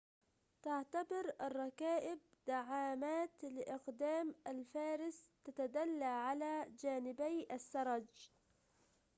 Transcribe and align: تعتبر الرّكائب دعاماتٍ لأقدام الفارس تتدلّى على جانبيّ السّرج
تعتبر 0.61 1.33
الرّكائب 1.41 2.19
دعاماتٍ 2.47 3.43
لأقدام 3.43 4.35
الفارس 4.47 5.23
تتدلّى 5.43 6.05
على 6.05 6.67
جانبيّ 6.83 7.47
السّرج 7.51 8.31